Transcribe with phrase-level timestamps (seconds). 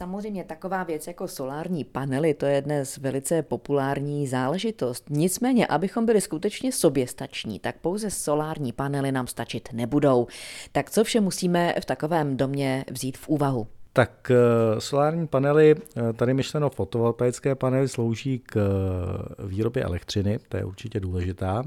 [0.00, 5.04] Samozřejmě taková věc jako solární panely, to je dnes velice populární záležitost.
[5.10, 10.26] Nicméně, abychom byli skutečně soběstační, tak pouze solární panely nám stačit nebudou.
[10.72, 13.66] Tak co vše musíme v takovém domě vzít v úvahu?
[13.92, 20.56] Tak eh, solární panely, eh, tady myšleno fotovoltaické panely, slouží k eh, výrobě elektřiny, to
[20.56, 21.62] je určitě důležitá,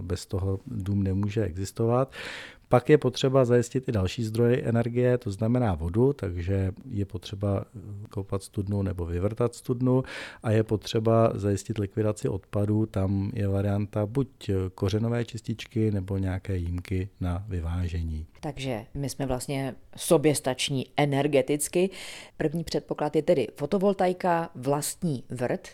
[0.00, 2.12] bez toho dům nemůže existovat.
[2.70, 7.64] Pak je potřeba zajistit i další zdroje energie, to znamená vodu, takže je potřeba
[8.10, 10.02] koupat studnu nebo vyvrtat studnu
[10.42, 12.86] a je potřeba zajistit likvidaci odpadů.
[12.86, 18.26] Tam je varianta buď kořenové čističky nebo nějaké jímky na vyvážení.
[18.40, 21.90] Takže my jsme vlastně soběstační energeticky.
[22.36, 25.68] První předpoklad je tedy fotovoltaika, vlastní vrt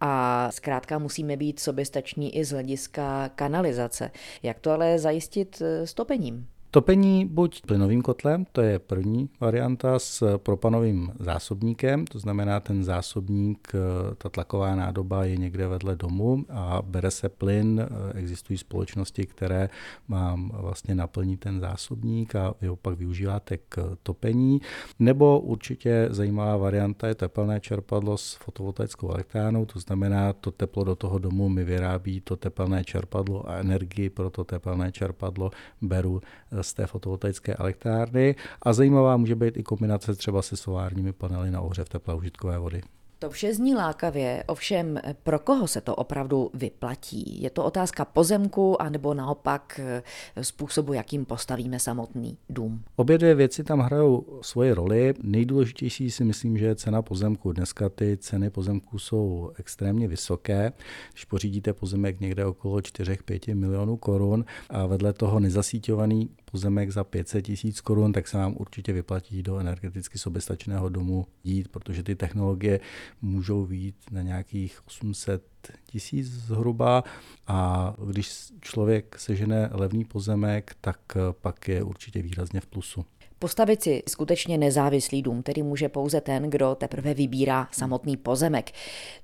[0.00, 4.10] a zkrátka musíme být soběstační i z hlediska kanalizace.
[4.42, 6.31] Jak to ale zajistit s topením?
[6.74, 13.72] Topení buď plynovým kotlem, to je první varianta, s propanovým zásobníkem, to znamená ten zásobník,
[13.74, 19.26] eh, ta tlaková nádoba je někde vedle domu a bere se plyn, eh, existují společnosti,
[19.26, 19.68] které
[20.08, 24.60] vám vlastně naplní ten zásobník a vy ho pak využíváte k topení.
[24.98, 30.96] Nebo určitě zajímavá varianta je tepelné čerpadlo s fotovoltaickou elektrárnou, to znamená to teplo do
[30.96, 36.20] toho domu mi vyrábí to tepelné čerpadlo a energii pro to tepelné čerpadlo beru
[36.52, 41.50] eh, z té fotovoltaické elektrárny a zajímavá může být i kombinace třeba se solárními panely
[41.50, 42.82] na ohřev teplé užitkové vody.
[43.22, 47.42] To vše zní lákavě, ovšem pro koho se to opravdu vyplatí?
[47.42, 50.02] Je to otázka pozemku anebo naopak eh,
[50.44, 52.82] způsobu, jakým postavíme samotný dům?
[52.96, 55.14] Obě dvě věci tam hrajou svoje roli.
[55.22, 57.52] Nejdůležitější si myslím, že je cena pozemku.
[57.52, 60.72] Dneska ty ceny pozemků jsou extrémně vysoké.
[61.12, 67.44] Když pořídíte pozemek někde okolo 4-5 milionů korun a vedle toho nezasíťovaný pozemek za 500
[67.44, 72.80] tisíc korun, tak se vám určitě vyplatí do energeticky soběstačného domu jít, protože ty technologie
[73.22, 75.42] můžou výjít na nějakých 800
[75.86, 77.04] tisíc zhruba
[77.46, 80.98] a když člověk sežene levný pozemek, tak
[81.32, 83.04] pak je určitě výrazně v plusu.
[83.38, 88.70] Postavit si skutečně nezávislý dům, který může pouze ten, kdo teprve vybírá samotný pozemek.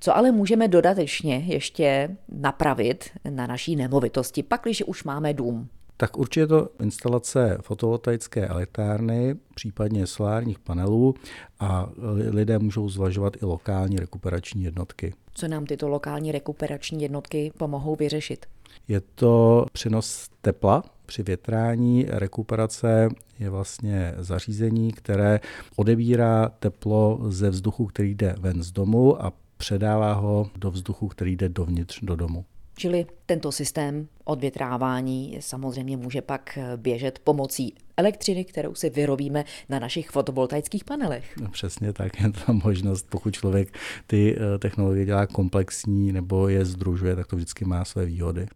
[0.00, 5.69] Co ale můžeme dodatečně ještě napravit na naší nemovitosti, pak, když už máme dům?
[6.00, 11.14] Tak určitě to instalace fotovoltaické elektrárny, případně solárních panelů
[11.60, 11.88] a
[12.31, 15.14] lidé můžou zvažovat i lokální rekuperační jednotky.
[15.34, 18.47] Co nám tyto lokální rekuperační jednotky pomohou vyřešit?
[18.88, 22.06] Je to přenos tepla při větrání.
[22.08, 23.08] Rekuperace
[23.38, 25.41] je vlastně zařízení, které
[25.76, 31.37] odebírá teplo ze vzduchu, který jde ven z domu a předává ho do vzduchu, který
[31.37, 32.44] jde dovnitř do domu.
[32.78, 40.10] Čili tento systém odvětrávání samozřejmě může pak běžet pomocí elektřiny, kterou si vyrobíme na našich
[40.10, 41.36] fotovoltaických panelech.
[41.40, 46.64] No, přesně tak, je to možnost, pokud člověk ty eh, technologie dělá komplexní nebo je
[46.64, 48.46] združuje, tak to vždycky má své výhody.